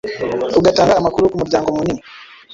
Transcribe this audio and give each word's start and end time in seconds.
ugatanga 0.59 0.93
amakuru 0.95 1.31
kumuryango 1.31 1.67
munini, 1.77 2.01